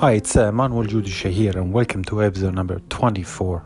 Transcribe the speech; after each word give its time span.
Hi, 0.00 0.12
it's 0.12 0.36
uh, 0.36 0.52
Manuel 0.52 0.84
Judisha 0.84 1.30
here, 1.30 1.52
and 1.52 1.72
welcome 1.72 2.04
to 2.04 2.22
episode 2.22 2.54
number 2.54 2.80
24. 2.90 3.64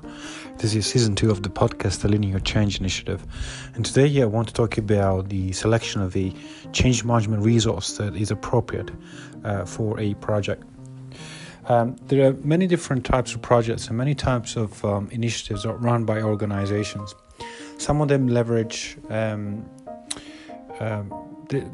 This 0.59 0.77
is 0.77 0.87
season 0.87 1.17
two 1.17 1.29
of 1.29 1.43
the 1.43 1.49
podcast, 1.49 2.03
The 2.03 2.09
Linear 2.09 2.39
Change 2.39 2.79
Initiative. 2.79 3.27
And 3.75 3.85
today 3.85 4.23
I 4.23 4.27
want 4.27 4.47
to 4.47 4.55
talk 4.55 4.79
about 4.79 5.29
the 5.29 5.51
selection 5.51 6.01
of 6.03 6.17
a 6.17 6.33
change 6.71 7.03
management 7.03 7.43
resource 7.43 7.97
that 7.97 8.15
is 8.15 8.31
appropriate 8.31 8.93
uh, 9.43 9.65
for 9.65 9.99
a 9.99 10.15
project. 10.15 10.63
Um, 11.65 11.97
there 12.07 12.29
are 12.29 12.35
many 12.35 12.69
different 12.69 13.05
types 13.05 13.35
of 13.35 13.43
projects 13.43 13.89
and 13.89 13.99
many 13.99 14.15
types 14.15 14.55
of 14.55 14.85
um, 14.85 15.09
initiatives 15.11 15.65
that 15.65 15.71
are 15.71 15.79
run 15.79 16.05
by 16.05 16.23
organizations. 16.23 17.13
Some 17.79 18.01
of 18.01 18.07
them 18.07 18.29
leverage 18.29 18.97
um, 19.09 19.69
um 20.79 21.11
the, 21.11 21.30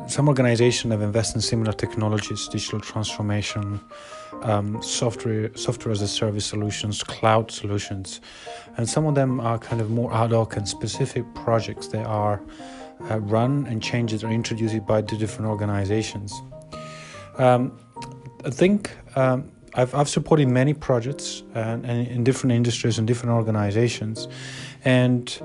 some 0.06 0.28
organizations 0.28 0.92
have 0.92 1.02
invested 1.02 1.36
in 1.36 1.42
similar 1.42 1.72
technologies, 1.72 2.48
digital 2.48 2.80
transformation, 2.80 3.80
um, 4.42 4.82
software, 4.82 5.54
software 5.54 5.92
as 5.92 6.02
a 6.02 6.08
service 6.08 6.46
solutions, 6.46 7.02
cloud 7.02 7.50
solutions, 7.50 8.20
and 8.76 8.88
some 8.88 9.06
of 9.06 9.14
them 9.14 9.40
are 9.40 9.58
kind 9.58 9.80
of 9.80 9.90
more 9.90 10.12
ad 10.14 10.32
hoc 10.32 10.56
and 10.56 10.68
specific 10.68 11.24
projects. 11.34 11.88
They 11.88 12.02
are 12.02 12.42
uh, 13.10 13.20
run 13.20 13.66
and 13.66 13.82
changes 13.82 14.24
are 14.24 14.30
introduced 14.30 14.86
by 14.86 15.02
the 15.02 15.16
different 15.16 15.50
organizations. 15.50 16.32
Um, 17.38 17.78
I 18.44 18.50
think 18.50 18.90
um, 19.16 19.50
I've, 19.74 19.94
I've 19.94 20.08
supported 20.08 20.48
many 20.48 20.72
projects 20.72 21.42
and, 21.54 21.84
and 21.84 22.08
in 22.08 22.24
different 22.24 22.52
industries 22.52 22.98
and 22.98 23.06
different 23.06 23.34
organizations, 23.34 24.28
and 24.84 25.38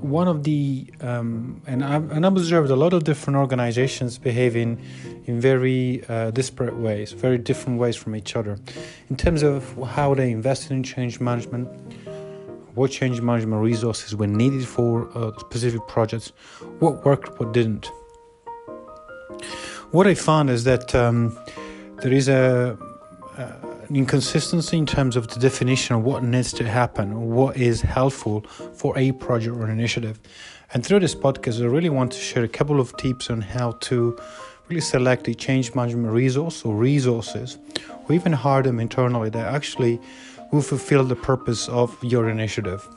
one 0.00 0.28
of 0.28 0.44
the 0.44 0.86
um, 1.00 1.60
and 1.66 1.84
I've, 1.84 2.10
and 2.10 2.24
I've 2.24 2.32
observed 2.32 2.70
a 2.70 2.76
lot 2.76 2.92
of 2.92 3.04
different 3.04 3.36
organizations 3.36 4.18
behaving 4.18 4.80
in 5.26 5.40
very 5.40 6.04
uh, 6.08 6.30
disparate 6.30 6.76
ways, 6.76 7.12
very 7.12 7.38
different 7.38 7.78
ways 7.78 7.96
from 7.96 8.16
each 8.16 8.36
other, 8.36 8.58
in 9.08 9.16
terms 9.16 9.42
of 9.42 9.76
how 9.90 10.14
they 10.14 10.30
invested 10.30 10.72
in 10.72 10.82
change 10.82 11.20
management, 11.20 11.68
what 12.74 12.90
change 12.90 13.20
management 13.20 13.62
resources 13.62 14.16
were 14.16 14.26
needed 14.26 14.66
for 14.66 15.08
uh, 15.16 15.36
specific 15.38 15.86
projects, 15.86 16.32
what 16.78 17.04
worked, 17.04 17.38
what 17.38 17.52
didn't. 17.52 17.90
What 19.90 20.06
I 20.06 20.14
found 20.14 20.50
is 20.50 20.64
that 20.64 20.94
um, 20.94 21.38
there 22.02 22.12
is 22.12 22.28
a, 22.28 22.78
a 23.36 23.69
inconsistency 23.96 24.78
in 24.78 24.86
terms 24.86 25.16
of 25.16 25.28
the 25.28 25.40
definition 25.40 25.96
of 25.96 26.02
what 26.02 26.22
needs 26.22 26.52
to 26.54 26.64
happen, 26.68 27.30
what 27.30 27.56
is 27.56 27.80
helpful 27.80 28.42
for 28.74 28.96
a 28.96 29.12
project 29.12 29.56
or 29.56 29.68
initiative. 29.68 30.20
And 30.72 30.84
through 30.84 31.00
this 31.00 31.14
podcast, 31.14 31.60
I 31.60 31.66
really 31.66 31.90
want 31.90 32.12
to 32.12 32.18
share 32.18 32.44
a 32.44 32.48
couple 32.48 32.80
of 32.80 32.96
tips 32.96 33.30
on 33.30 33.40
how 33.40 33.72
to 33.72 34.16
really 34.68 34.80
select 34.80 35.26
a 35.28 35.34
change 35.34 35.74
management 35.74 36.12
resource 36.12 36.64
or 36.64 36.76
resources, 36.76 37.58
or 38.08 38.14
even 38.14 38.32
hire 38.32 38.62
them 38.62 38.78
internally 38.78 39.30
that 39.30 39.52
actually 39.52 40.00
will 40.52 40.62
fulfill 40.62 41.04
the 41.04 41.16
purpose 41.16 41.68
of 41.68 41.96
your 42.02 42.28
initiative. 42.28 42.88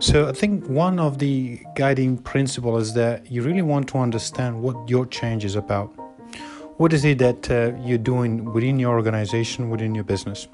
So 0.00 0.28
I 0.28 0.32
think 0.32 0.66
one 0.66 0.98
of 0.98 1.18
the 1.18 1.60
guiding 1.76 2.18
principles 2.18 2.88
is 2.88 2.94
that 2.94 3.30
you 3.30 3.42
really 3.42 3.62
want 3.62 3.88
to 3.88 3.98
understand 3.98 4.62
what 4.62 4.88
your 4.88 5.06
change 5.06 5.44
is 5.44 5.56
about 5.56 5.92
what 6.80 6.94
is 6.94 7.04
it 7.04 7.18
that 7.18 7.50
uh, 7.50 7.76
you're 7.84 7.98
doing 7.98 8.54
within 8.54 8.78
your 8.78 8.94
organization 8.96 9.68
within 9.68 9.94
your 9.94 10.02
business? 10.02 10.48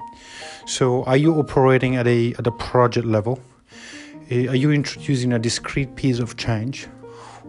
So 0.65 1.05
are 1.05 1.15
you 1.15 1.33
operating 1.39 1.95
at 1.95 2.05
a 2.05 2.33
at 2.33 2.45
a 2.45 2.51
project 2.51 3.07
level? 3.07 3.39
Uh, 4.29 4.51
are 4.51 4.59
you 4.63 4.71
introducing 4.73 5.31
a 5.31 5.39
discrete 5.39 5.95
piece 5.95 6.19
of 6.19 6.35
change? 6.35 6.87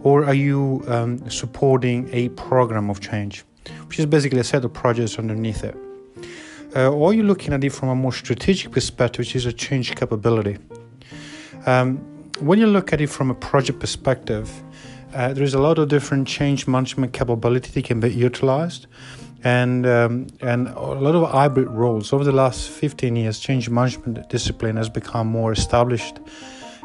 Or 0.03 0.23
are 0.23 0.33
you 0.33 0.81
um, 0.87 1.29
supporting 1.29 2.09
a 2.13 2.29
program 2.29 2.89
of 2.89 3.01
change 3.01 3.43
which 3.87 3.99
is 3.99 4.05
basically 4.05 4.39
a 4.39 4.45
set 4.45 4.63
of 4.63 4.71
projects 4.71 5.19
underneath 5.19 5.61
it? 5.65 5.75
Uh, 6.73 6.89
or 6.89 7.09
are 7.09 7.13
you 7.13 7.23
looking 7.23 7.53
at 7.53 7.61
it 7.65 7.73
from 7.73 7.89
a 7.89 7.95
more 7.95 8.13
strategic 8.13 8.71
perspective 8.71 9.19
which 9.19 9.35
is 9.35 9.45
a 9.45 9.51
change 9.51 9.93
capability? 9.97 10.57
Um, 11.65 11.97
when 12.39 12.59
you 12.59 12.67
look 12.67 12.93
at 12.93 13.01
it 13.01 13.09
from 13.09 13.29
a 13.29 13.35
project 13.35 13.81
perspective 13.81 14.47
uh, 15.13 15.33
there 15.33 15.43
is 15.43 15.53
a 15.53 15.59
lot 15.59 15.79
of 15.79 15.89
different 15.89 16.27
change 16.27 16.67
management 16.67 17.13
capability 17.13 17.71
that 17.71 17.85
can 17.85 17.99
be 17.99 18.09
utilized. 18.09 18.87
And 19.41 19.87
um, 19.87 20.27
and 20.41 20.67
a 20.67 20.81
lot 20.81 21.15
of 21.15 21.31
hybrid 21.31 21.69
roles. 21.69 22.11
Over 22.11 22.25
the 22.25 22.33
last 22.33 22.69
15 22.69 23.15
years 23.15 23.39
change 23.39 23.69
management 23.69 24.29
discipline 24.29 24.75
has 24.75 24.89
become 24.89 25.27
more 25.27 25.53
established 25.53 26.19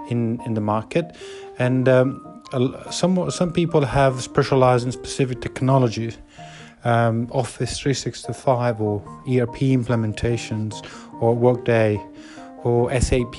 in 0.09 0.41
in 0.47 0.55
the 0.55 0.61
market. 0.61 1.17
And 1.59 1.89
um, 1.89 2.43
some 2.91 3.31
some 3.31 3.53
people 3.53 3.85
have 3.85 4.23
specialized 4.23 4.87
in 4.87 4.93
specific 4.93 5.41
technologies 5.41 6.17
um, 6.85 7.29
office 7.33 7.79
365 7.79 8.81
or 8.81 9.03
erp 9.27 9.57
implementations 9.57 10.85
or 11.21 11.35
workday 11.35 12.01
or 12.63 12.91
sap 13.01 13.35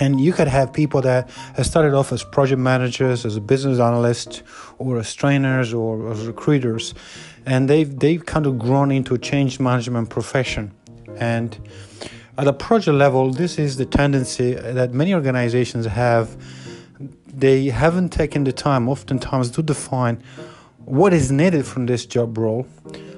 and 0.00 0.20
you 0.20 0.32
could 0.32 0.48
have 0.48 0.72
people 0.72 1.00
that 1.02 1.28
have 1.56 1.66
started 1.66 1.94
off 1.94 2.12
as 2.12 2.22
project 2.24 2.60
managers 2.60 3.24
as 3.24 3.36
a 3.36 3.40
business 3.40 3.78
analyst 3.78 4.42
or 4.78 4.98
as 4.98 5.14
trainers 5.14 5.72
or 5.74 6.10
as 6.10 6.26
recruiters. 6.26 6.94
And 7.46 7.68
they've 7.68 7.98
they've 7.98 8.24
kind 8.24 8.46
of 8.46 8.58
grown 8.58 8.90
into 8.90 9.14
a 9.14 9.18
change 9.18 9.60
management 9.60 10.10
profession. 10.10 10.72
And 11.16 11.58
at 12.38 12.46
a 12.46 12.52
project 12.52 12.96
level 12.96 13.30
this 13.30 13.58
is 13.58 13.76
the 13.76 13.86
tendency 13.86 14.54
that 14.54 14.92
many 14.92 15.14
organizations 15.14 15.86
have. 15.86 16.36
They 17.26 17.66
haven't 17.66 18.10
taken 18.10 18.44
the 18.44 18.52
time 18.52 18.88
oftentimes 18.88 19.50
to 19.52 19.62
define 19.62 20.22
what 20.84 21.12
is 21.12 21.32
needed 21.32 21.66
from 21.66 21.86
this 21.86 22.06
job 22.06 22.38
role. 22.38 22.66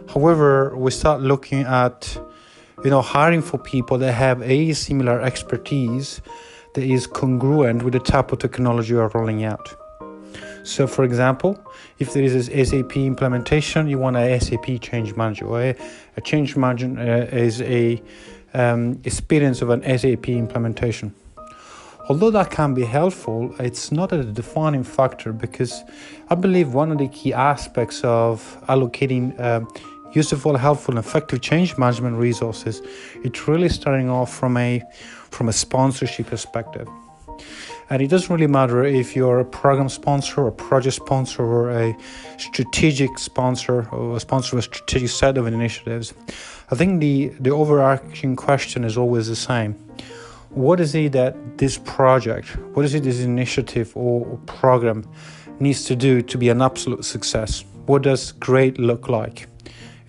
However 0.09 0.77
we 0.77 0.91
start 0.91 1.21
looking 1.21 1.63
at 1.63 2.17
you 2.85 2.91
know 2.91 3.01
hiring 3.01 3.43
for 3.43 3.59
people 3.59 3.99
that 3.99 4.13
have 4.13 4.43
a 4.43 4.73
similar 4.73 5.21
expertise 5.21 6.21
that 6.75 6.85
is 6.85 7.07
congruent 7.07 7.83
with 7.83 7.95
the 7.95 8.01
type 8.01 8.33
of 8.33 8.39
technology 8.39 8.91
you 8.91 9.01
are 9.01 9.11
rolling 9.15 9.45
out. 9.45 9.75
So, 10.65 10.87
for 10.87 11.05
example, 11.05 11.59
if 11.99 12.13
there 12.13 12.23
is 12.23 12.49
an 12.49 12.65
SAP 12.65 12.97
implementation, 12.97 13.87
you 13.87 13.99
want 13.99 14.17
a 14.17 14.41
SAP 14.41 14.81
change 14.81 15.15
manager, 15.15 15.47
or 15.47 15.61
a, 15.61 15.77
a 16.17 16.21
change 16.21 16.57
manager 16.57 16.89
uh, 16.99 17.37
is 17.37 17.61
a 17.63 18.03
um, 18.55 19.01
experience 19.05 19.63
of 19.63 19.71
an 19.71 19.83
SAP 19.99 20.29
implementation. 20.31 21.15
Although 22.09 22.31
that 22.33 22.51
can 22.51 22.75
be 22.75 22.85
helpful, 22.85 23.55
it's 23.59 23.91
not 23.91 24.13
a 24.13 24.23
defining 24.25 24.85
factor 24.85 25.33
because 25.33 25.83
I 26.29 26.35
believe 26.35 26.75
one 26.75 26.93
of 26.93 26.99
the 26.99 27.09
key 27.09 27.33
aspects 27.33 28.03
of 28.05 28.59
allocating 28.69 29.39
uh, 29.41 29.61
useful, 30.15 30.57
helpful, 30.57 30.97
and 30.97 31.05
effective 31.05 31.41
change 31.41 31.77
management 31.77 32.17
resources, 32.17 32.83
it's 33.25 33.49
really 33.49 33.69
starting 33.69 34.09
off 34.09 34.33
from 34.33 34.57
a 34.57 34.83
from 35.35 35.49
a 35.49 35.53
sponsorship 35.53 36.29
perspective. 36.29 36.89
And 37.91 38.01
it 38.01 38.09
doesn't 38.09 38.33
really 38.33 38.47
matter 38.47 38.83
if 38.85 39.15
you're 39.15 39.41
a 39.41 39.45
program 39.45 39.89
sponsor, 39.89 40.47
a 40.47 40.53
project 40.53 40.95
sponsor, 40.95 41.43
or 41.43 41.71
a 41.71 41.95
strategic 42.39 43.19
sponsor, 43.19 43.87
or 43.91 44.17
a 44.17 44.21
sponsor 44.21 44.57
of 44.57 44.61
a 44.61 44.63
strategic 44.63 45.11
set 45.11 45.37
of 45.37 45.47
initiatives. 45.47 46.15
I 46.71 46.77
think 46.77 47.01
the, 47.01 47.29
the 47.41 47.51
overarching 47.51 48.37
question 48.37 48.85
is 48.85 48.97
always 48.97 49.29
the 49.29 49.37
same. 49.37 49.75
What 50.51 50.81
is 50.81 50.95
it 50.95 51.13
that 51.13 51.59
this 51.59 51.77
project, 51.79 52.57
what 52.75 52.85
is 52.85 52.95
it 52.95 53.03
this 53.03 53.21
initiative 53.21 53.95
or 53.97 54.39
program 54.47 55.07
needs 55.61 55.85
to 55.85 55.97
do 55.97 56.23
to 56.23 56.39
be 56.39 56.49
an 56.49 56.63
absolute 56.63 57.05
success? 57.05 57.65
What 57.87 58.03
does 58.03 58.33
great 58.33 58.79
look 58.79 59.09
like? 59.09 59.47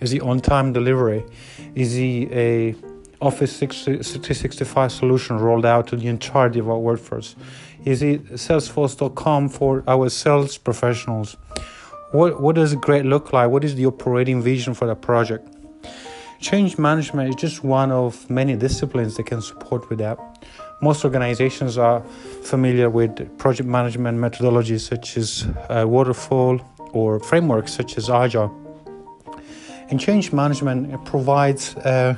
Is 0.00 0.12
it 0.12 0.22
on 0.22 0.40
time 0.40 0.72
delivery? 0.72 1.24
Is 1.74 1.92
he 1.94 2.28
a 2.32 2.74
Office 3.20 3.58
365 3.58 4.92
solution 4.92 5.38
rolled 5.38 5.64
out 5.64 5.86
to 5.88 5.96
the 5.96 6.06
entirety 6.06 6.58
of 6.58 6.68
our 6.68 6.78
workforce? 6.78 7.34
Is 7.84 8.02
it 8.02 8.24
Salesforce.com 8.26 9.48
for 9.48 9.82
our 9.86 10.10
sales 10.10 10.58
professionals? 10.58 11.36
What, 12.12 12.40
what 12.40 12.56
does 12.56 12.74
great 12.74 13.06
look 13.06 13.32
like? 13.32 13.50
What 13.50 13.64
is 13.64 13.74
the 13.74 13.86
operating 13.86 14.42
vision 14.42 14.74
for 14.74 14.86
the 14.86 14.94
project? 14.94 15.48
Change 16.40 16.76
management 16.76 17.30
is 17.30 17.36
just 17.36 17.64
one 17.64 17.90
of 17.90 18.28
many 18.28 18.54
disciplines 18.54 19.16
that 19.16 19.24
can 19.24 19.40
support 19.40 19.88
with 19.88 19.98
that. 19.98 20.18
Most 20.82 21.04
organizations 21.04 21.78
are 21.78 22.02
familiar 22.42 22.90
with 22.90 23.38
project 23.38 23.66
management 23.66 24.18
methodologies 24.18 24.80
such 24.80 25.16
as 25.16 25.46
uh, 25.70 25.84
waterfall 25.88 26.60
or 26.92 27.18
frameworks 27.18 27.72
such 27.72 27.96
as 27.96 28.10
agile. 28.10 28.54
And 29.88 29.98
change 29.98 30.32
management 30.32 31.04
provides 31.06 31.74
uh, 31.76 32.14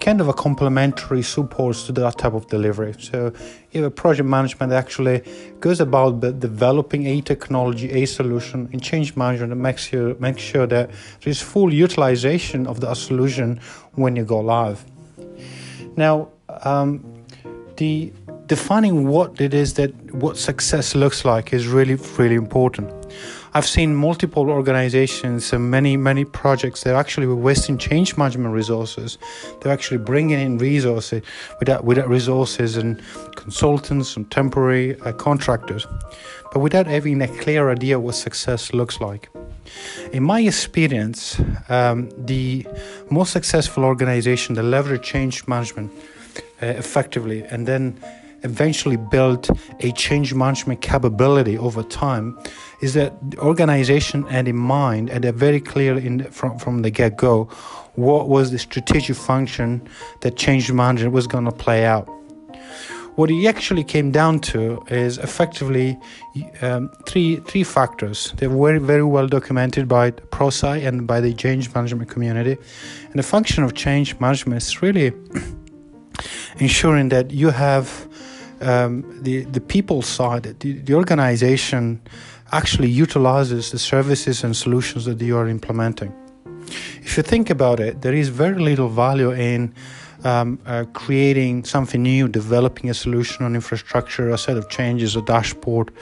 kind 0.00 0.20
of 0.20 0.28
a 0.28 0.32
complementary 0.32 1.22
support 1.22 1.76
to 1.76 1.92
that 1.92 2.18
type 2.18 2.34
of 2.34 2.46
delivery. 2.48 2.94
So, 2.98 3.32
if 3.72 3.84
a 3.84 3.90
project 3.90 4.28
management 4.28 4.72
actually 4.72 5.22
goes 5.60 5.80
about 5.80 6.20
developing 6.20 7.06
a 7.06 7.20
technology, 7.20 7.90
a 7.90 8.06
solution, 8.06 8.68
and 8.72 8.82
change 8.82 9.16
management 9.16 9.60
makes 9.60 9.84
sure 9.84 10.14
makes 10.16 10.42
sure 10.42 10.66
that 10.66 10.90
there 11.20 11.30
is 11.30 11.40
full 11.40 11.72
utilization 11.72 12.66
of 12.66 12.80
that 12.80 12.96
solution 12.96 13.60
when 13.92 14.16
you 14.16 14.24
go 14.24 14.40
live. 14.40 14.84
Now, 15.96 16.28
um, 16.64 17.04
the 17.76 18.12
defining 18.46 19.08
what 19.08 19.40
it 19.40 19.52
is 19.52 19.74
that 19.74 19.92
what 20.14 20.36
success 20.36 20.94
looks 20.94 21.24
like 21.24 21.52
is 21.52 21.66
really 21.66 21.96
really 22.16 22.36
important 22.36 22.88
I've 23.56 23.66
seen 23.66 23.96
multiple 23.96 24.50
organizations 24.50 25.50
and 25.50 25.70
many, 25.70 25.96
many 25.96 26.26
projects. 26.26 26.82
They're 26.82 26.94
actually 26.94 27.26
wasting 27.26 27.78
change 27.78 28.14
management 28.18 28.52
resources. 28.52 29.16
They're 29.62 29.72
actually 29.72 29.96
bringing 29.96 30.38
in 30.38 30.58
resources 30.58 31.22
without, 31.58 31.82
without 31.82 32.06
resources 32.06 32.76
and 32.76 33.02
consultants 33.34 34.14
and 34.14 34.30
temporary 34.30 35.00
uh, 35.00 35.12
contractors, 35.12 35.86
but 36.52 36.58
without 36.60 36.86
having 36.86 37.22
a 37.22 37.28
clear 37.28 37.70
idea 37.70 37.98
what 37.98 38.16
success 38.16 38.74
looks 38.74 39.00
like. 39.00 39.30
In 40.12 40.22
my 40.22 40.40
experience, 40.40 41.40
um, 41.70 42.10
the 42.26 42.66
most 43.08 43.32
successful 43.32 43.84
organization 43.86 44.54
that 44.56 44.64
leverage 44.64 45.02
change 45.02 45.48
management 45.48 45.90
uh, 46.62 46.66
effectively 46.66 47.42
and 47.44 47.66
then 47.66 47.98
eventually 48.42 48.96
build 48.96 49.48
a 49.80 49.92
change 49.92 50.34
management 50.34 50.80
capability 50.80 51.56
over 51.58 51.82
time 51.82 52.38
is 52.80 52.94
that 52.94 53.12
the 53.30 53.38
organization 53.38 54.22
had 54.24 54.48
in 54.48 54.56
mind 54.56 55.10
and 55.10 55.24
very 55.24 55.60
clear 55.60 55.96
in 55.98 56.24
from, 56.30 56.58
from 56.58 56.82
the 56.82 56.90
get-go 56.90 57.44
what 57.94 58.28
was 58.28 58.50
the 58.50 58.58
strategic 58.58 59.16
function 59.16 59.86
that 60.20 60.36
change 60.36 60.70
management 60.70 61.12
was 61.14 61.26
going 61.26 61.44
to 61.44 61.52
play 61.52 61.84
out 61.84 62.08
what 63.16 63.30
it 63.30 63.46
actually 63.46 63.82
came 63.82 64.10
down 64.12 64.38
to 64.38 64.84
is 64.88 65.18
effectively 65.18 65.98
um, 66.60 66.90
three 67.06 67.36
three 67.36 67.64
factors. 67.64 68.32
They're 68.36 68.50
very 68.50 68.78
very 68.78 69.02
well 69.02 69.26
documented 69.26 69.88
by 69.88 70.10
ProSci 70.10 70.86
and 70.86 71.06
by 71.06 71.20
the 71.20 71.32
change 71.32 71.74
management 71.74 72.10
community. 72.10 72.56
And 73.10 73.14
the 73.14 73.22
function 73.22 73.64
of 73.64 73.74
change 73.74 74.20
management 74.20 74.62
is 74.62 74.82
really 74.82 75.12
ensuring 76.58 77.08
that 77.08 77.30
you 77.30 77.50
have 77.50 78.05
um, 78.60 79.04
the 79.22 79.44
the 79.44 79.60
people 79.60 80.02
side, 80.02 80.42
the, 80.60 80.72
the 80.72 80.94
organization 80.94 82.00
actually 82.52 82.88
utilizes 82.88 83.70
the 83.70 83.78
services 83.78 84.44
and 84.44 84.56
solutions 84.56 85.04
that 85.04 85.20
you 85.20 85.36
are 85.36 85.48
implementing. 85.48 86.12
If 87.02 87.16
you 87.16 87.22
think 87.22 87.50
about 87.50 87.80
it, 87.80 88.02
there 88.02 88.14
is 88.14 88.28
very 88.28 88.58
little 88.58 88.88
value 88.88 89.32
in 89.32 89.74
um, 90.24 90.58
uh, 90.66 90.84
creating 90.92 91.64
something 91.64 92.02
new, 92.02 92.28
developing 92.28 92.90
a 92.90 92.94
solution 92.94 93.44
on 93.44 93.54
infrastructure, 93.54 94.30
a 94.30 94.38
set 94.38 94.56
of 94.56 94.68
changes, 94.68 95.16
a 95.16 95.22
dashboard, 95.22 95.92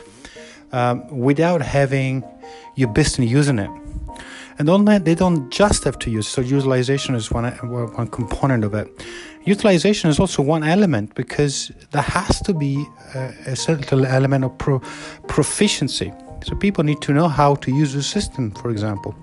um, 0.72 1.06
without 1.08 1.62
having 1.62 2.24
your 2.76 2.88
business 2.88 3.30
using 3.30 3.58
it. 3.58 3.70
And 4.58 4.68
on 4.68 4.84
that, 4.84 5.04
they 5.04 5.14
don't 5.14 5.50
just 5.50 5.84
have 5.84 5.98
to 6.00 6.10
use. 6.10 6.28
So 6.28 6.40
utilization 6.40 7.14
is 7.14 7.30
one 7.30 7.50
one 7.96 8.08
component 8.08 8.64
of 8.64 8.74
it. 8.74 8.88
Utilization 9.44 10.10
is 10.10 10.18
also 10.18 10.42
one 10.42 10.64
element 10.64 11.14
because 11.14 11.70
there 11.90 12.02
has 12.02 12.40
to 12.42 12.54
be 12.54 12.86
a, 13.14 13.52
a 13.52 13.56
certain 13.56 14.04
element 14.04 14.44
of 14.44 14.56
pro, 14.58 14.80
proficiency. 15.28 16.12
So 16.44 16.54
people 16.56 16.84
need 16.84 17.00
to 17.02 17.12
know 17.12 17.28
how 17.28 17.56
to 17.56 17.70
use 17.70 17.92
the 17.92 18.02
system, 18.02 18.52
for 18.52 18.70
example. 18.70 19.14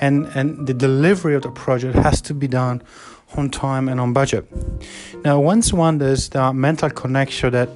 And, 0.00 0.26
and 0.34 0.66
the 0.66 0.74
delivery 0.74 1.34
of 1.34 1.42
the 1.42 1.50
project 1.50 1.94
has 1.96 2.20
to 2.22 2.34
be 2.34 2.48
done 2.48 2.82
on 3.36 3.50
time 3.50 3.88
and 3.88 4.00
on 4.00 4.12
budget. 4.12 4.44
Now, 5.24 5.40
once 5.40 5.72
one 5.72 5.98
does 5.98 6.28
the 6.28 6.52
mental 6.52 6.90
connection 6.90 7.52
that, 7.52 7.68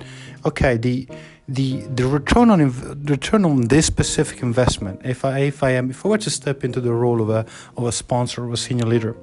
okay, 0.45 0.77
the 0.77 1.09
the 1.49 1.83
the 1.83 2.07
return 2.07 2.51
on 2.51 2.61
return 3.05 3.45
on 3.45 3.69
this 3.69 3.87
specific 3.87 4.43
investment, 4.43 5.01
if 5.05 5.25
I 5.25 5.41
if 5.41 5.63
I 5.63 5.71
am 5.71 5.91
if 5.91 6.05
I 6.05 6.09
were 6.09 6.19
to 6.19 6.31
step 6.31 6.65
into 6.65 6.81
the 6.81 6.93
role 6.93 7.21
of 7.21 7.31
a 7.31 7.47
of 7.77 7.85
a 7.85 7.93
sponsor 7.93 8.45
or 8.45 8.53
a 8.53 8.57
senior 8.57 8.87
leader, 8.87 9.17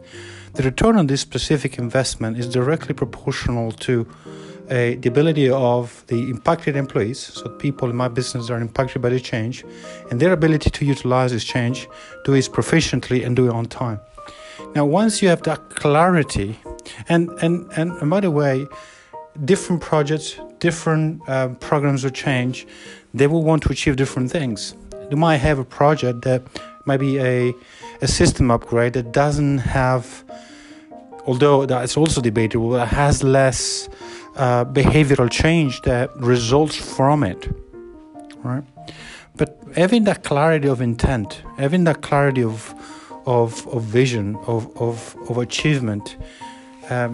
the 0.53 0.63
return 0.63 0.97
on 0.97 1.07
this 1.07 1.21
specific 1.21 1.77
investment 1.77 2.37
is 2.37 2.47
directly 2.47 2.93
proportional 2.93 3.71
to 3.71 4.07
uh, 4.69 4.95
the 4.99 5.07
ability 5.07 5.49
of 5.49 6.05
the 6.07 6.29
impacted 6.29 6.77
employees, 6.77 7.19
so 7.19 7.49
people 7.49 7.89
in 7.89 7.95
my 7.95 8.07
business 8.07 8.49
are 8.49 8.61
impacted 8.61 9.01
by 9.01 9.09
the 9.09 9.19
change, 9.19 9.65
and 10.09 10.19
their 10.21 10.31
ability 10.31 10.69
to 10.69 10.85
utilize 10.85 11.33
this 11.33 11.43
change, 11.43 11.89
do 12.23 12.33
it 12.33 12.45
proficiently 12.45 13.25
and 13.25 13.35
do 13.35 13.47
it 13.47 13.53
on 13.53 13.65
time. 13.65 13.99
Now, 14.73 14.85
once 14.85 15.21
you 15.21 15.27
have 15.27 15.43
that 15.43 15.69
clarity, 15.71 16.57
and 17.09 17.29
and, 17.41 17.69
and 17.75 18.09
by 18.09 18.21
the 18.21 18.31
way, 18.31 18.65
different 19.43 19.81
projects, 19.81 20.39
different 20.67 21.21
uh, 21.27 21.49
programs 21.69 22.01
of 22.07 22.11
change, 22.13 22.65
they 23.13 23.27
will 23.27 23.43
want 23.49 23.61
to 23.63 23.69
achieve 23.75 23.95
different 24.03 24.31
things. 24.31 24.59
You 25.11 25.17
might 25.17 25.41
have 25.47 25.59
a 25.59 25.67
project 25.79 26.17
that 26.29 26.41
might 26.85 27.01
be 27.07 27.13
a 27.19 27.53
a 28.01 28.07
system 28.07 28.51
upgrade 28.51 28.93
that 28.93 29.07
doesn't 29.23 29.59
have, 29.59 30.05
although 31.25 31.65
that's 31.65 31.95
also 32.01 32.19
debatable, 32.21 32.71
has 33.03 33.23
less 33.23 33.89
uh, 34.35 34.65
behavioral 34.65 35.29
change 35.29 35.81
that 35.83 36.07
results 36.33 36.75
from 36.95 37.23
it, 37.23 37.41
right? 38.43 38.65
But 39.35 39.49
having 39.75 40.03
that 40.05 40.23
clarity 40.23 40.67
of 40.67 40.81
intent, 40.81 41.29
having 41.57 41.83
that 41.85 42.01
clarity 42.01 42.43
of 42.43 42.73
of, 43.25 43.67
of 43.75 43.81
vision, 43.83 44.35
of, 44.47 44.61
of, 44.77 45.15
of 45.29 45.37
achievement, 45.37 46.17
um, 46.89 47.11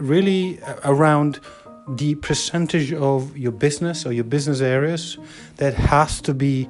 really 0.00 0.58
around 0.84 1.38
the 1.96 2.14
percentage 2.16 2.92
of 2.92 3.36
your 3.36 3.52
business 3.52 4.04
or 4.04 4.12
your 4.12 4.24
business 4.24 4.60
areas 4.60 5.18
that 5.56 5.74
has 5.74 6.20
to 6.22 6.34
be 6.34 6.68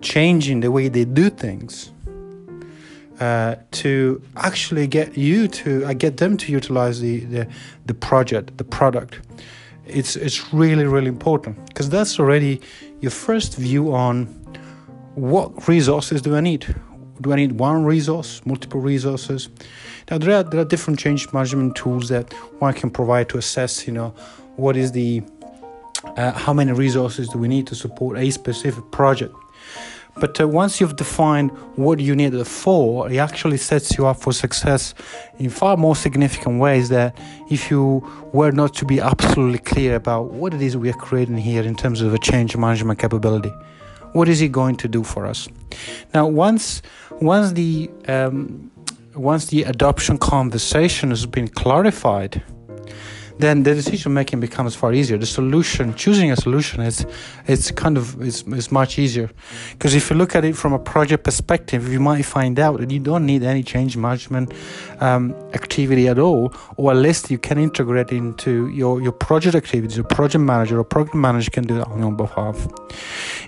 changing 0.00 0.60
the 0.60 0.70
way 0.70 0.88
they 0.88 1.04
do 1.04 1.30
things 1.30 1.92
uh, 3.20 3.56
to 3.70 4.20
actually 4.36 4.86
get 4.86 5.16
you 5.16 5.46
to 5.48 5.84
uh, 5.84 5.92
get 5.92 6.16
them 6.16 6.36
to 6.36 6.50
utilize 6.52 7.00
the, 7.00 7.20
the, 7.20 7.48
the 7.86 7.94
project, 7.94 8.56
the 8.58 8.64
product. 8.64 9.20
It's 9.86 10.16
it's 10.16 10.52
really 10.52 10.86
really 10.86 11.08
important 11.08 11.64
because 11.66 11.90
that's 11.90 12.18
already 12.18 12.60
your 13.00 13.10
first 13.10 13.56
view 13.56 13.94
on 13.94 14.26
what 15.14 15.68
resources 15.68 16.22
do 16.22 16.34
I 16.34 16.40
need. 16.40 16.74
Do 17.20 17.32
I 17.32 17.36
need 17.36 17.52
one 17.52 17.84
resource, 17.84 18.40
multiple 18.44 18.80
resources? 18.80 19.48
Now 20.10 20.18
there 20.18 20.36
are 20.36 20.42
there 20.42 20.60
are 20.60 20.64
different 20.64 20.98
change 20.98 21.32
management 21.32 21.76
tools 21.76 22.08
that 22.08 22.32
one 22.60 22.74
can 22.74 22.90
provide 22.90 23.28
to 23.28 23.38
assess. 23.38 23.86
You 23.86 23.92
know, 23.92 24.14
what 24.56 24.76
is 24.76 24.92
the 24.92 25.22
uh, 26.16 26.32
how 26.32 26.52
many 26.52 26.72
resources 26.72 27.28
do 27.28 27.38
we 27.38 27.48
need 27.48 27.66
to 27.66 27.74
support 27.74 28.18
a 28.18 28.30
specific 28.30 28.90
project 28.90 29.34
but 30.16 30.40
uh, 30.40 30.46
once 30.46 30.80
you've 30.80 30.96
defined 30.96 31.50
what 31.76 31.98
you 31.98 32.14
need 32.14 32.34
it 32.34 32.46
for, 32.46 33.10
it 33.10 33.16
actually 33.16 33.56
sets 33.56 33.98
you 33.98 34.06
up 34.06 34.16
for 34.18 34.32
success 34.32 34.94
in 35.38 35.50
far 35.50 35.76
more 35.76 35.96
significant 35.96 36.60
ways 36.60 36.88
that 36.90 37.18
if 37.50 37.70
you 37.70 38.08
were 38.32 38.52
not 38.52 38.74
to 38.74 38.84
be 38.84 39.00
absolutely 39.00 39.58
clear 39.58 39.96
about 39.96 40.30
what 40.30 40.54
it 40.54 40.62
is 40.62 40.76
we 40.76 40.88
are 40.88 40.94
creating 40.94 41.38
here 41.38 41.62
in 41.62 41.74
terms 41.74 42.00
of 42.00 42.14
a 42.14 42.18
change 42.18 42.56
management 42.56 42.98
capability. 42.98 43.52
What 44.12 44.28
is 44.28 44.40
it 44.40 44.52
going 44.52 44.76
to 44.76 44.88
do 44.88 45.02
for 45.02 45.26
us? 45.26 45.48
Now, 46.14 46.28
once 46.28 46.82
once 47.20 47.52
the 47.52 47.90
um, 48.06 48.70
once 49.16 49.46
the 49.46 49.64
adoption 49.64 50.18
conversation 50.18 51.10
has 51.10 51.26
been 51.26 51.48
clarified, 51.48 52.40
then 53.38 53.62
the 53.64 53.74
decision 53.74 54.14
making 54.14 54.40
becomes 54.40 54.74
far 54.74 54.92
easier. 54.92 55.18
The 55.18 55.26
solution, 55.26 55.94
choosing 55.94 56.30
a 56.30 56.36
solution, 56.36 56.80
is 56.80 57.06
it's 57.46 57.70
kind 57.70 57.96
of 57.96 58.20
is, 58.22 58.42
is 58.42 58.70
much 58.70 58.98
easier 58.98 59.30
because 59.72 59.94
if 59.94 60.10
you 60.10 60.16
look 60.16 60.34
at 60.36 60.44
it 60.44 60.56
from 60.56 60.72
a 60.72 60.78
project 60.78 61.24
perspective, 61.24 61.92
you 61.92 62.00
might 62.00 62.22
find 62.22 62.58
out 62.58 62.80
that 62.80 62.90
you 62.90 63.00
don't 63.00 63.26
need 63.26 63.42
any 63.42 63.62
change 63.62 63.96
management 63.96 64.52
um, 65.00 65.34
activity 65.52 66.08
at 66.08 66.18
all, 66.18 66.54
or 66.76 66.92
at 66.92 66.98
least 66.98 67.30
you 67.30 67.38
can 67.38 67.58
integrate 67.58 68.12
into 68.12 68.68
your 68.68 69.00
your 69.02 69.12
project 69.12 69.54
activities. 69.56 69.96
Your 69.96 70.06
project 70.06 70.42
manager 70.42 70.78
or 70.78 70.84
program 70.84 71.20
manager 71.20 71.50
can 71.50 71.64
do 71.64 71.74
that 71.78 71.88
on 71.88 71.98
your 71.98 72.12
behalf. 72.12 72.68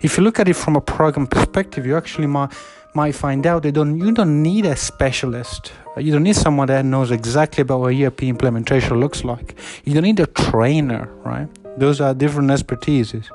If 0.02 0.16
you 0.16 0.24
look 0.24 0.40
at 0.40 0.48
it 0.48 0.56
from 0.56 0.76
a 0.76 0.80
program 0.80 1.26
perspective, 1.26 1.86
you 1.86 1.96
actually 1.96 2.26
might 2.26 2.52
might 2.96 3.14
find 3.14 3.46
out. 3.46 3.62
They 3.62 3.70
don't 3.70 3.98
you 3.98 4.10
don't 4.12 4.42
need 4.42 4.64
a 4.64 4.74
specialist. 4.74 5.72
You 5.98 6.12
don't 6.12 6.24
need 6.24 6.36
someone 6.36 6.68
that 6.68 6.84
knows 6.84 7.10
exactly 7.10 7.62
about 7.62 7.80
what 7.80 7.94
ERP 7.94 8.24
implementation 8.24 8.98
looks 8.98 9.22
like. 9.22 9.54
You 9.84 9.92
don't 9.94 10.02
need 10.10 10.20
a 10.20 10.26
trainer 10.26 11.04
right? 11.24 11.48
Those 11.78 12.00
are 12.00 12.14
different 12.14 12.50
expertises. 12.50 13.26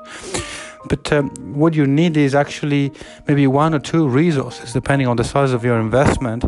But 0.90 1.12
um, 1.12 1.30
what 1.60 1.74
you 1.74 1.86
need 1.86 2.16
is 2.16 2.34
actually 2.34 2.92
maybe 3.28 3.46
one 3.46 3.72
or 3.72 3.78
two 3.78 4.08
resources 4.08 4.72
depending 4.72 5.06
on 5.06 5.16
the 5.16 5.24
size 5.24 5.52
of 5.52 5.64
your 5.64 5.78
investment 5.78 6.44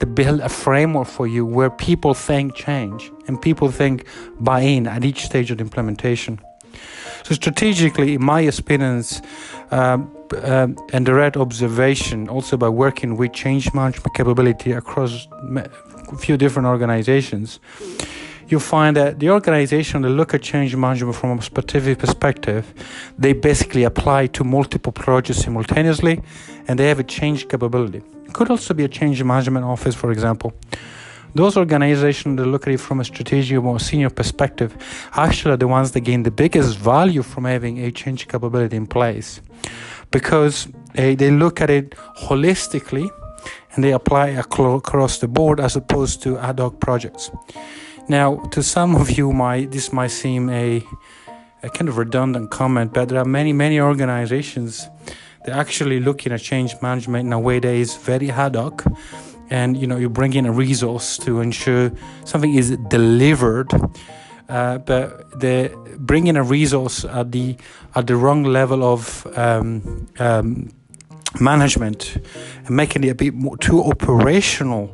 to 0.00 0.06
build 0.06 0.40
a 0.40 0.48
framework 0.48 1.06
for 1.06 1.26
you 1.26 1.46
where 1.46 1.70
people 1.70 2.12
think 2.12 2.54
change 2.54 3.12
and 3.28 3.40
people 3.40 3.70
think 3.70 4.04
buy 4.40 4.60
in 4.60 4.86
at 4.88 5.04
each 5.04 5.24
stage 5.24 5.52
of 5.52 5.60
implementation. 5.60 6.40
So 7.22 7.34
strategically 7.34 8.14
in 8.14 8.24
my 8.24 8.40
experience 8.40 9.22
um, 9.70 10.15
um, 10.42 10.76
and 10.92 11.06
direct 11.06 11.36
observation, 11.36 12.28
also 12.28 12.56
by 12.56 12.68
working 12.68 13.16
with 13.16 13.32
change 13.32 13.72
management 13.74 14.14
capability 14.14 14.72
across 14.72 15.28
a 16.12 16.16
few 16.18 16.36
different 16.36 16.66
organizations, 16.66 17.60
you 18.48 18.60
find 18.60 18.96
that 18.96 19.18
the 19.18 19.30
organization 19.30 20.02
that 20.02 20.10
look 20.10 20.34
at 20.34 20.42
change 20.42 20.76
management 20.76 21.16
from 21.16 21.38
a 21.38 21.42
specific 21.42 21.98
perspective, 21.98 22.72
they 23.18 23.32
basically 23.32 23.82
apply 23.84 24.28
to 24.28 24.44
multiple 24.44 24.92
projects 24.92 25.42
simultaneously, 25.42 26.20
and 26.68 26.78
they 26.78 26.88
have 26.88 27.00
a 27.00 27.04
change 27.04 27.48
capability. 27.48 28.02
It 28.24 28.32
could 28.32 28.50
also 28.50 28.74
be 28.74 28.84
a 28.84 28.88
change 28.88 29.22
management 29.22 29.64
office, 29.64 29.94
for 29.94 30.12
example, 30.12 30.52
those 31.36 31.58
organizations 31.58 32.38
that 32.38 32.46
look 32.46 32.66
at 32.66 32.72
it 32.72 32.80
from 32.80 33.00
a 33.00 33.04
strategic 33.04 33.62
or 33.62 33.78
senior 33.78 34.08
perspective 34.08 34.74
actually 35.12 35.52
are 35.52 35.58
the 35.58 35.68
ones 35.68 35.92
that 35.92 36.00
gain 36.00 36.22
the 36.22 36.30
biggest 36.30 36.78
value 36.78 37.22
from 37.22 37.44
having 37.44 37.78
a 37.78 37.90
change 37.90 38.26
capability 38.26 38.76
in 38.76 38.86
place 38.86 39.40
because 40.18 40.66
uh, 40.96 41.14
they 41.20 41.30
look 41.30 41.60
at 41.60 41.68
it 41.68 41.90
holistically 42.26 43.06
and 43.72 43.84
they 43.84 43.92
apply 43.92 44.28
across 44.28 45.18
the 45.18 45.28
board 45.28 45.60
as 45.60 45.76
opposed 45.76 46.22
to 46.22 46.38
ad 46.38 46.58
hoc 46.58 46.80
projects. 46.80 47.30
Now, 48.08 48.36
to 48.54 48.62
some 48.62 48.94
of 49.02 49.10
you, 49.18 49.26
might 49.32 49.72
this 49.72 49.92
might 49.92 50.12
seem 50.22 50.48
a, 50.48 50.82
a 51.62 51.68
kind 51.68 51.88
of 51.90 51.98
redundant 51.98 52.50
comment, 52.50 52.94
but 52.94 53.10
there 53.10 53.18
are 53.18 53.30
many, 53.40 53.52
many 53.52 53.78
organizations 53.78 54.88
that 55.44 55.54
actually 55.54 56.00
looking 56.00 56.32
at 56.32 56.40
change 56.40 56.72
management 56.80 57.26
in 57.26 57.32
a 57.34 57.40
way 57.48 57.58
that 57.60 57.74
is 57.74 57.96
very 57.96 58.30
ad 58.30 58.56
hoc, 58.56 58.84
and 59.50 59.76
you 59.76 59.86
know 59.86 59.98
you 59.98 60.08
bring 60.08 60.32
in 60.32 60.46
a 60.46 60.52
resource 60.52 61.18
to 61.18 61.42
ensure 61.42 61.92
something 62.24 62.54
is 62.54 62.68
delivered. 62.88 63.70
Uh, 64.48 64.78
but 64.78 65.28
bringing 65.98 66.36
a 66.36 66.42
resource 66.42 67.04
at 67.04 67.32
the 67.32 67.56
at 67.94 68.06
the 68.06 68.14
wrong 68.14 68.44
level 68.44 68.84
of 68.84 69.26
um, 69.36 70.06
um, 70.18 70.70
management 71.40 72.16
and 72.64 72.70
making 72.70 73.04
it 73.04 73.08
a 73.08 73.14
bit 73.14 73.34
more 73.34 73.56
too 73.56 73.82
operational 73.82 74.90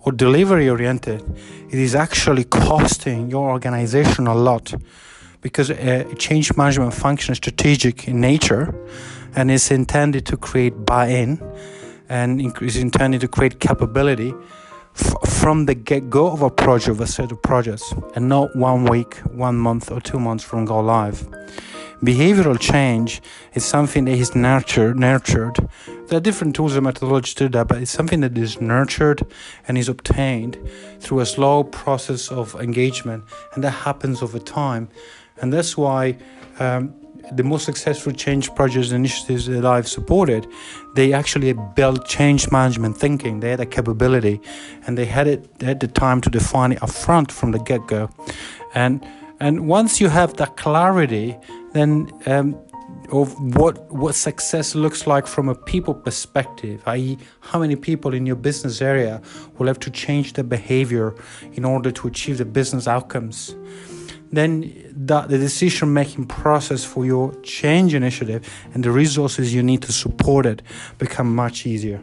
or 0.00 0.12
delivery 0.12 0.68
oriented, 0.68 1.22
it 1.70 1.78
is 1.78 1.94
actually 1.94 2.44
costing 2.44 3.30
your 3.30 3.50
organization 3.50 4.26
a 4.26 4.34
lot 4.34 4.74
because 5.40 5.70
a 5.70 6.10
uh, 6.10 6.14
change 6.14 6.56
management 6.56 6.94
function 6.94 7.32
is 7.32 7.36
strategic 7.36 8.08
in 8.08 8.20
nature 8.20 8.74
and 9.34 9.50
is 9.50 9.70
intended 9.70 10.24
to 10.26 10.36
create 10.36 10.84
buy-in 10.84 11.40
and 12.08 12.40
is 12.62 12.76
intended 12.76 13.20
to 13.20 13.28
create 13.28 13.60
capability 13.60 14.32
f- 14.98 15.28
from 15.28 15.66
the 15.66 15.74
get-go 15.74 16.26
of 16.32 16.42
a 16.42 16.50
project 16.50 16.88
of 16.88 17.00
a 17.00 17.06
set 17.06 17.32
of 17.32 17.40
projects 17.42 17.94
and 18.14 18.28
not 18.28 18.54
one 18.56 18.84
week 18.84 19.16
one 19.32 19.56
month 19.56 19.90
or 19.90 20.00
two 20.00 20.18
months 20.18 20.44
from 20.44 20.64
go 20.64 20.80
live. 20.80 21.28
Behavioral 22.02 22.58
change 22.60 23.22
is 23.54 23.64
something 23.64 24.04
that 24.04 24.18
is 24.18 24.34
nurtured 24.34 24.98
nurtured. 24.98 25.56
There 26.08 26.18
are 26.18 26.20
different 26.20 26.54
tools 26.54 26.76
and 26.76 26.86
methodologies 26.86 27.34
to 27.36 27.48
that 27.50 27.68
but 27.68 27.78
it's 27.82 27.90
something 27.90 28.20
that 28.20 28.36
is 28.36 28.60
nurtured 28.60 29.22
and 29.66 29.78
is 29.78 29.88
obtained 29.88 30.58
through 31.00 31.20
a 31.20 31.26
slow 31.26 31.64
process 31.64 32.30
of 32.30 32.54
engagement 32.56 33.24
and 33.54 33.64
that 33.64 33.70
happens 33.70 34.22
over 34.22 34.38
time. 34.38 34.88
And 35.40 35.52
that's 35.52 35.76
why 35.76 36.18
um, 36.58 36.94
the 37.32 37.42
most 37.42 37.64
successful 37.64 38.12
change 38.12 38.54
projects 38.54 38.90
and 38.90 38.96
initiatives 38.96 39.46
that 39.46 39.64
I've 39.64 39.88
supported, 39.88 40.46
they 40.94 41.12
actually 41.12 41.52
built 41.74 42.06
change 42.06 42.50
management 42.50 42.96
thinking. 42.96 43.40
They 43.40 43.50
had 43.50 43.60
a 43.60 43.66
capability, 43.66 44.40
and 44.86 44.96
they 44.96 45.06
had 45.06 45.26
it. 45.26 45.58
They 45.58 45.66
had 45.66 45.80
the 45.80 45.88
time 45.88 46.20
to 46.22 46.30
define 46.30 46.72
it 46.72 46.80
upfront 46.80 47.30
from 47.30 47.52
the 47.52 47.58
get-go, 47.58 48.10
and 48.74 49.04
and 49.40 49.68
once 49.68 50.00
you 50.00 50.08
have 50.08 50.34
that 50.34 50.56
clarity, 50.56 51.36
then 51.72 52.10
um, 52.26 52.56
of 53.12 53.34
what 53.56 53.90
what 53.92 54.14
success 54.14 54.74
looks 54.74 55.06
like 55.06 55.26
from 55.26 55.48
a 55.48 55.54
people 55.54 55.94
perspective, 55.94 56.82
i.e., 56.86 57.18
how 57.40 57.58
many 57.58 57.76
people 57.76 58.14
in 58.14 58.26
your 58.26 58.36
business 58.36 58.80
area 58.80 59.20
will 59.58 59.66
have 59.66 59.78
to 59.80 59.90
change 59.90 60.32
their 60.32 60.44
behavior 60.44 61.14
in 61.52 61.64
order 61.64 61.90
to 61.90 62.08
achieve 62.08 62.38
the 62.38 62.44
business 62.44 62.88
outcomes. 62.88 63.54
Then 64.32 64.92
the, 64.92 65.22
the 65.22 65.38
decision 65.38 65.92
making 65.92 66.26
process 66.26 66.84
for 66.84 67.04
your 67.04 67.34
change 67.42 67.94
initiative 67.94 68.48
and 68.74 68.84
the 68.84 68.90
resources 68.90 69.54
you 69.54 69.62
need 69.62 69.82
to 69.82 69.92
support 69.92 70.46
it 70.46 70.62
become 70.98 71.34
much 71.34 71.66
easier. 71.66 72.00